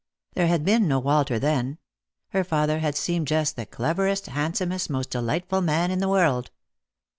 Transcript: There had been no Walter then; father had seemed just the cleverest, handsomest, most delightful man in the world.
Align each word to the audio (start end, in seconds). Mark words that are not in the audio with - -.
There 0.33 0.47
had 0.47 0.65
been 0.65 0.87
no 0.87 0.97
Walter 0.97 1.37
then; 1.37 1.77
father 2.43 2.79
had 2.79 2.95
seemed 2.95 3.27
just 3.27 3.55
the 3.55 3.67
cleverest, 3.67 4.25
handsomest, 4.25 4.89
most 4.89 5.11
delightful 5.11 5.61
man 5.61 5.91
in 5.91 5.99
the 5.99 6.09
world. 6.09 6.49